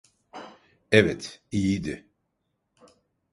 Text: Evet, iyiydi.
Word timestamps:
Evet, 0.91 1.41
iyiydi. 1.51 2.07